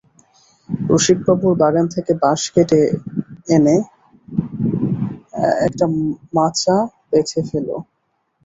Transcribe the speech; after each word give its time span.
রসিকবাবুর 0.89 1.53
বাগান 1.61 1.85
থেকে 1.95 2.11
বাঁশ 2.23 2.41
কেটে 2.53 2.81
এলে 3.55 3.75
একটা 5.67 5.85
মাচা 6.35 6.75
বেঁধে 7.09 7.41
ফ্যালো। 7.47 7.77